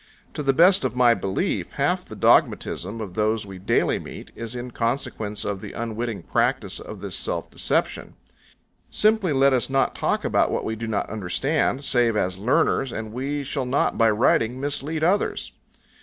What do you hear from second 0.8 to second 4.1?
of my belief half the dogmatism of those we daily